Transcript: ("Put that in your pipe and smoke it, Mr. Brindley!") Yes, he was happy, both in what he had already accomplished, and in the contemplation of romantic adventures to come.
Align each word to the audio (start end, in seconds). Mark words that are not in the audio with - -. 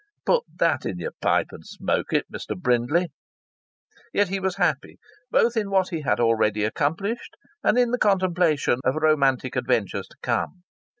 ("Put 0.25 0.45
that 0.57 0.83
in 0.83 0.97
your 0.97 1.11
pipe 1.21 1.49
and 1.51 1.63
smoke 1.63 2.11
it, 2.11 2.25
Mr. 2.33 2.59
Brindley!") 2.59 3.09
Yes, 4.11 4.29
he 4.29 4.39
was 4.39 4.55
happy, 4.55 4.97
both 5.29 5.55
in 5.55 5.69
what 5.69 5.89
he 5.89 6.01
had 6.01 6.19
already 6.19 6.63
accomplished, 6.63 7.35
and 7.63 7.77
in 7.77 7.91
the 7.91 7.99
contemplation 7.99 8.79
of 8.83 8.95
romantic 8.95 9.55
adventures 9.55 10.07
to 10.07 10.17
come. 10.23 10.63